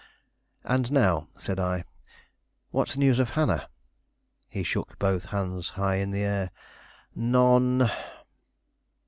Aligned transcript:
"And 0.63 0.91
now," 0.91 1.27
said 1.37 1.59
I, 1.59 1.83
"what 2.71 2.97
news 2.97 3.19
of 3.19 3.29
Hannah?" 3.37 3.69
He 4.49 4.63
shook 4.63 4.97
both 4.97 5.25
hands 5.25 5.69
high 5.77 5.97
in 5.97 6.09
the 6.09 6.23
air. 6.23 6.49
"None." 7.13 7.87